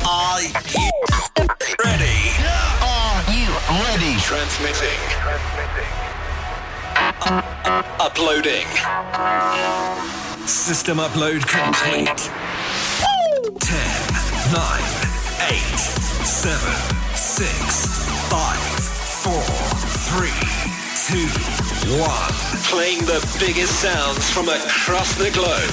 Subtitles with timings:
[0.00, 0.90] Are you
[1.84, 2.32] ready?
[2.80, 4.16] Are you ready?
[4.20, 4.98] Transmitting.
[5.10, 5.92] Transmitting.
[8.00, 8.66] uploading.
[10.46, 12.08] System upload complete.
[13.60, 13.76] 10,
[14.52, 14.82] 9,
[15.50, 15.60] 8,
[16.24, 16.58] 7,
[17.14, 17.50] 6,
[18.30, 18.58] 5,
[19.22, 19.32] 4,
[20.08, 20.30] 3,
[21.12, 22.10] 2, 1.
[22.70, 25.70] Playing the biggest sounds from across the globe.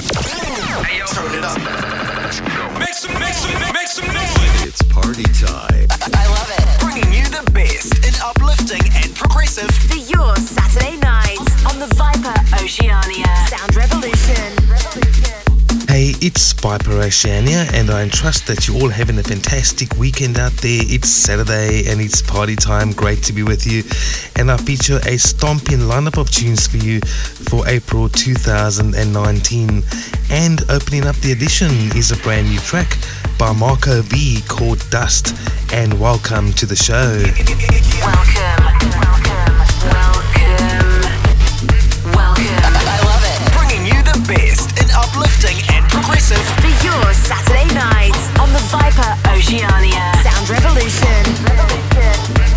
[1.08, 2.19] Turn it up.
[2.30, 4.62] Make some, make some, make some noise.
[4.62, 5.88] It's party time.
[6.14, 6.80] I love it.
[6.80, 9.68] Bringing you the best in uplifting and progressive.
[9.90, 15.29] For your Saturday night on the Viper Oceania Sound Revolution.
[15.90, 20.52] Hey, it's Viper Oceania, and I trust that you're all having a fantastic weekend out
[20.52, 20.82] there.
[20.84, 22.92] It's Saturday and it's party time.
[22.92, 23.82] Great to be with you.
[24.36, 29.82] And I feature a stomping lineup of tunes for you for April 2019.
[30.30, 32.96] And opening up the edition is a brand new track
[33.36, 35.34] by Marco V called Dust.
[35.72, 37.20] And welcome to the show.
[38.06, 38.89] Welcome.
[46.12, 51.24] exclusive for your Saturday night on the Viper Oceania Sound Revolution.
[51.44, 52.50] Revolution.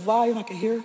[0.00, 0.82] Volume I could hear.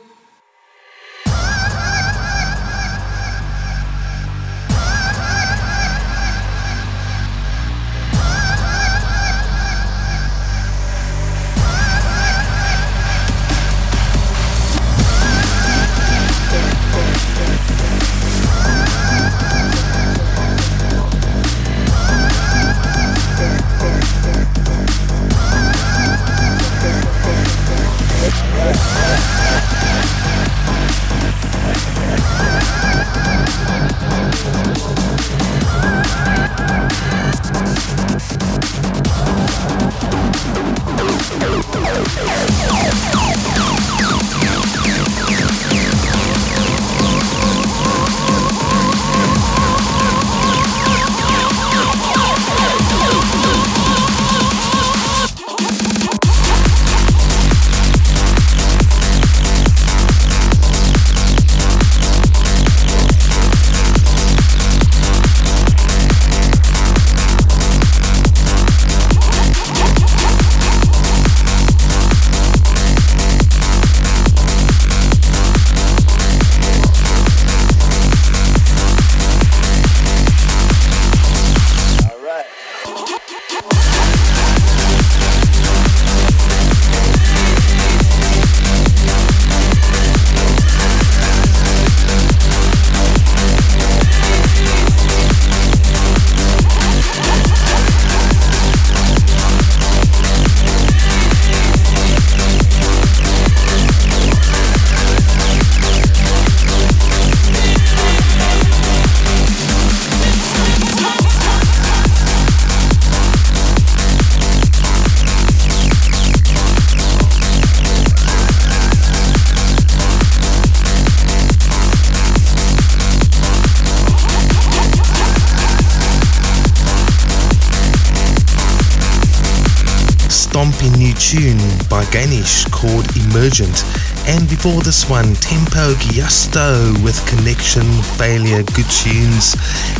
[131.15, 133.83] Tune by Ganesh called Emergent.
[134.27, 137.83] And before this one, Tempo Giusto with Connection,
[138.17, 139.55] Failure, good tunes.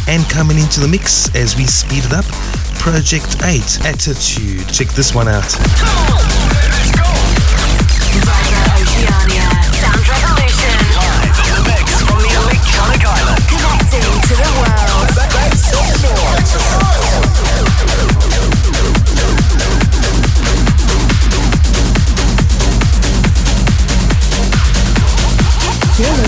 [0.08, 2.26] And coming into the mix as we speed it up,
[2.80, 4.68] Project 8, Attitude.
[4.70, 6.35] Check this one out.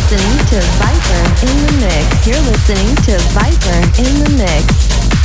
[0.09, 2.27] Listening to Viper in the Mix.
[2.27, 5.16] You're listening to Viper in the Mix.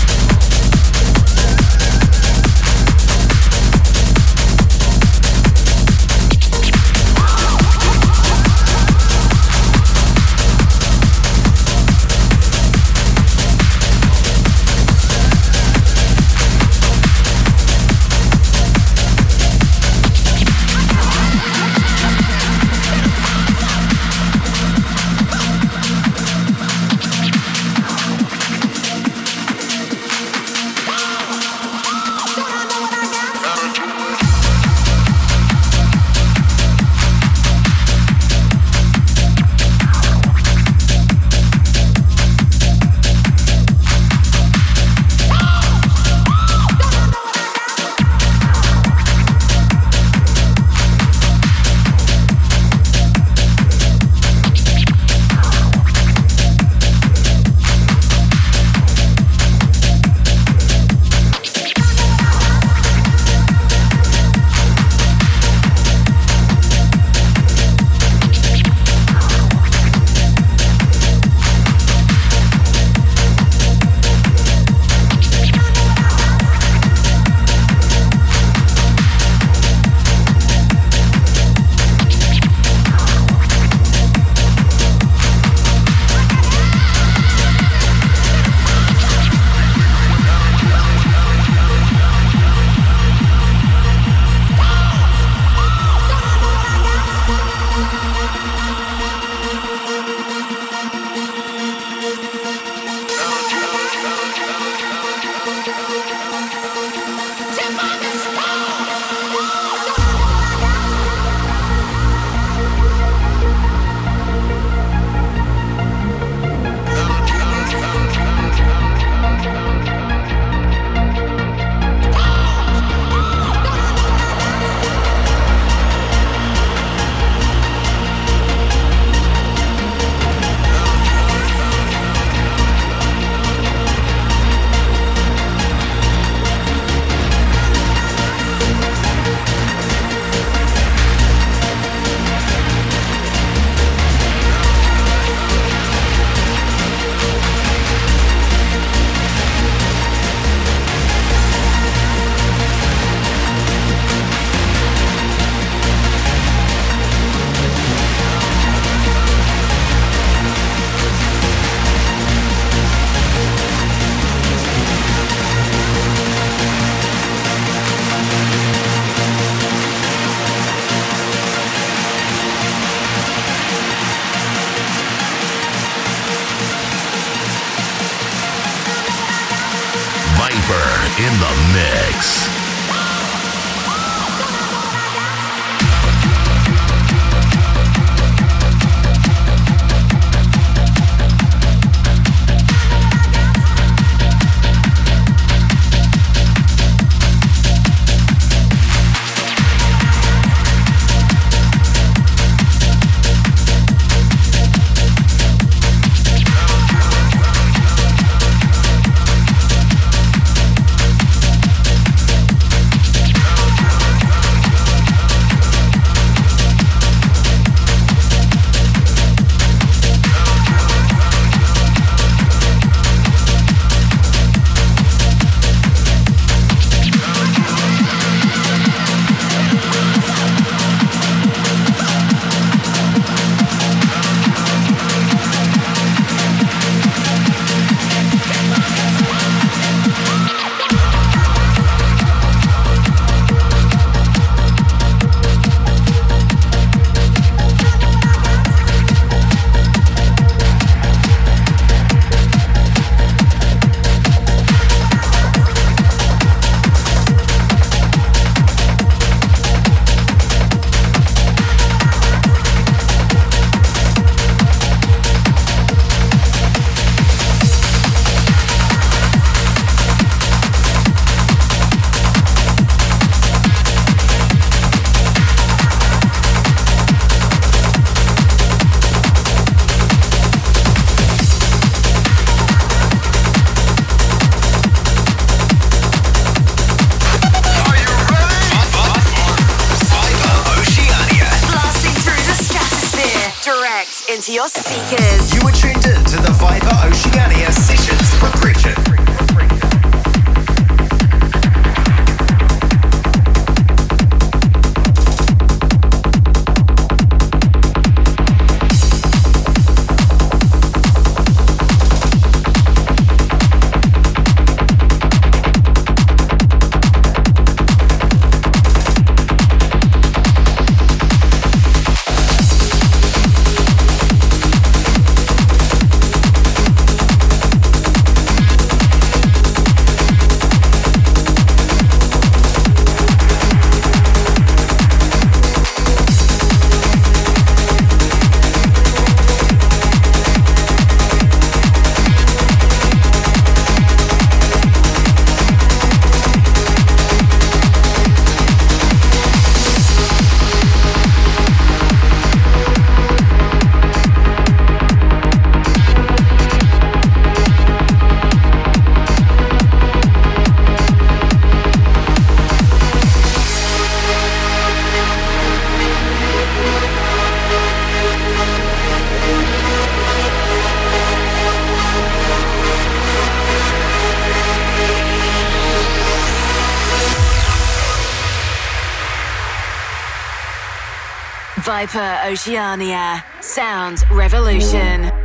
[382.02, 383.44] Viper Oceania.
[383.60, 385.41] Sound Revolution.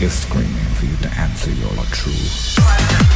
[0.00, 3.15] is screaming for you to answer your true.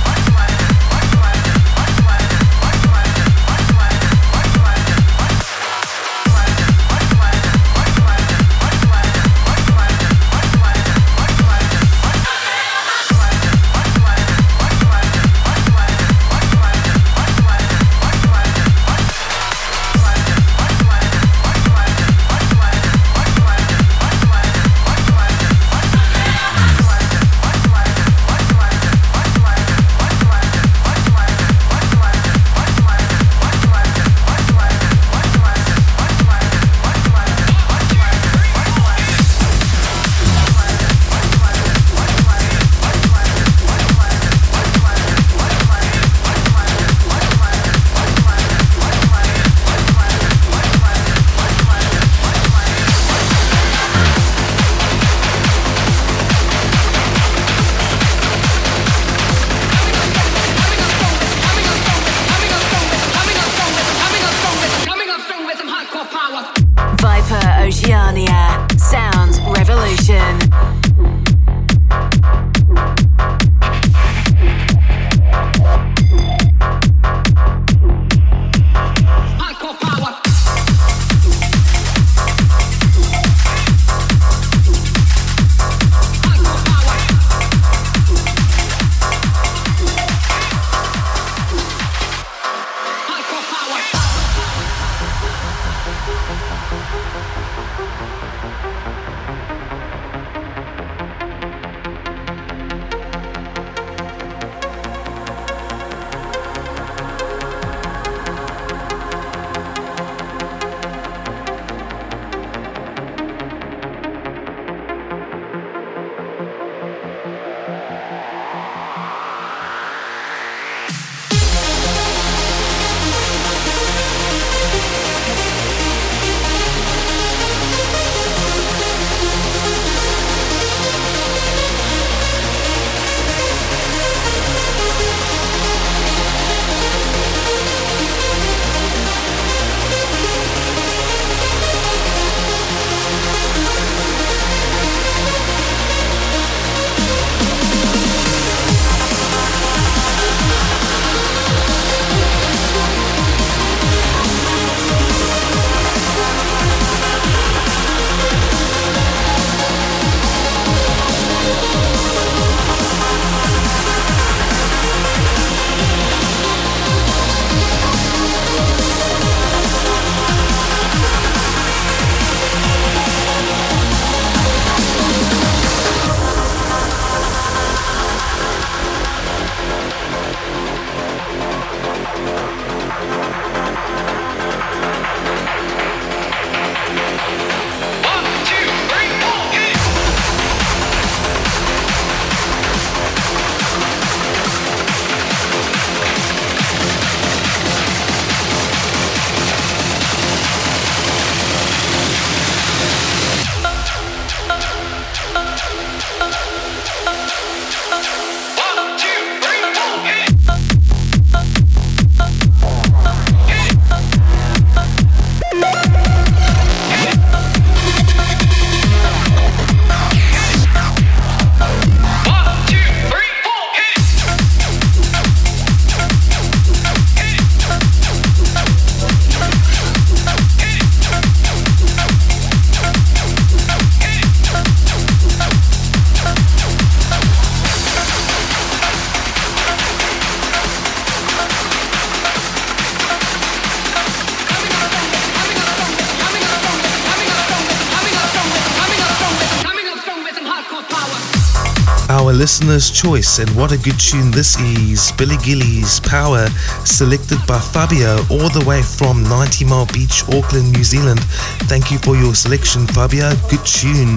[252.40, 255.12] Listener's choice, and what a good tune this is.
[255.12, 256.46] Billy Gillies Power,
[256.86, 261.20] selected by Fabio, all the way from 90 Mile Beach, Auckland, New Zealand.
[261.68, 263.28] Thank you for your selection, Fabio.
[263.50, 264.16] Good tune.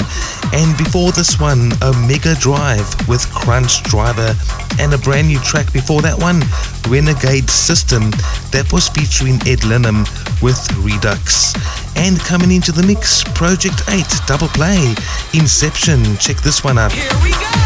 [0.53, 4.33] And before this one, Omega Drive with Crunch Driver,
[4.79, 6.39] and a brand new track before that one,
[6.87, 8.09] Renegade System,
[8.55, 10.07] that was featuring Ed Linham
[10.41, 11.51] with Redux.
[11.97, 14.95] And coming into the mix, Project 8 double play,
[15.33, 16.15] Inception.
[16.23, 16.93] Check this one out.
[16.93, 17.62] Here we go!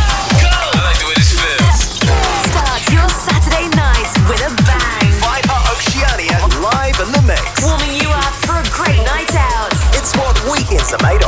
[10.98, 11.27] tomato.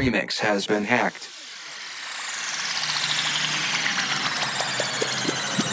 [0.00, 1.28] Remix has been hacked.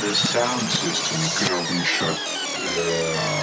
[0.02, 2.20] The sound system gonna be shut
[2.76, 3.37] down.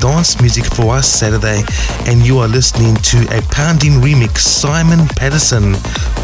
[0.00, 1.62] Dance music for us Saturday,
[2.06, 4.38] and you are listening to a pounding remix.
[4.38, 5.74] Simon Patterson.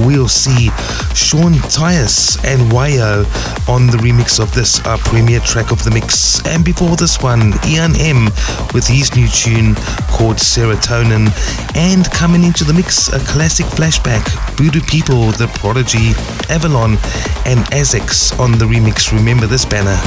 [0.01, 0.71] We'll see
[1.15, 3.25] Sean Tyas and Wayo
[3.69, 6.45] on the remix of this, our premiere track of the mix.
[6.47, 8.27] And before this one, Ian M
[8.75, 9.75] with his new tune
[10.11, 11.31] called Serotonin.
[11.77, 16.13] And coming into the mix, a classic flashback Voodoo People, The Prodigy,
[16.53, 16.93] Avalon,
[17.47, 19.13] and Azix on the remix.
[19.13, 20.01] Remember this banner.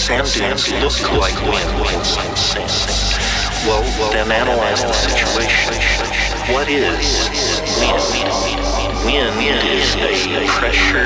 [0.00, 1.76] Sand dunes look like wind.
[3.66, 5.74] well, then analyze the situation.
[6.54, 9.04] What is wind?
[9.04, 11.04] Wind is a pressure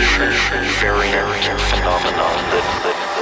[0.80, 3.13] varying phenomenon that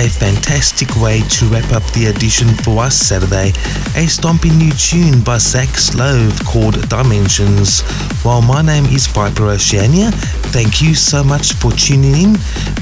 [0.00, 3.52] a fantastic way to wrap up the edition for us Saturday.
[4.00, 7.82] A stomping new tune by Zach Slove called Dimensions.
[8.24, 10.10] While my name is Viper Oceania,
[10.56, 12.36] thank you so much for tuning in.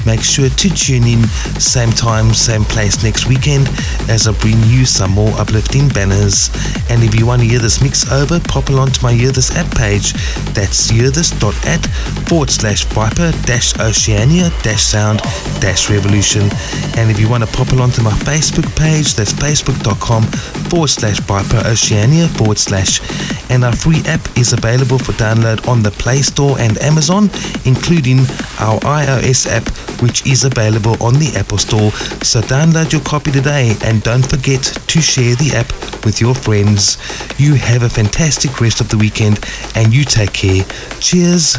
[0.05, 1.23] Make sure to tune in
[1.59, 3.67] same time, same place next weekend
[4.09, 6.49] as I bring you some more uplifting banners.
[6.89, 9.55] And if you want to hear this mix over, pop along to my Hear This
[9.55, 10.13] app page.
[10.53, 11.85] That's hearthis.at
[12.27, 15.19] forward slash Viper dash Oceania dash sound
[15.59, 16.49] dash revolution.
[16.97, 20.23] And if you want to pop along to my Facebook page, that's facebook.com
[20.69, 23.01] forward slash Viper Oceania forward slash.
[23.49, 27.29] And our free app is available for download on the Play Store and Amazon,
[27.65, 28.19] including
[28.59, 29.65] our iOS app,
[30.01, 31.91] which is available on the Apple Store.
[32.23, 35.71] So download your copy today and don't forget to share the app
[36.05, 36.97] with your friends.
[37.39, 39.39] You have a fantastic rest of the weekend
[39.75, 40.63] and you take care.
[40.99, 41.57] Cheers.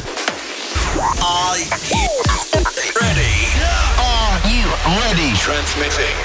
[1.22, 2.09] Are you
[3.01, 3.36] ready?
[3.99, 5.32] Are you ready?
[5.36, 6.16] Transmitting.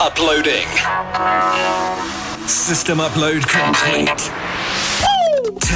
[0.00, 0.68] Uploading.
[2.46, 4.33] System upload complete.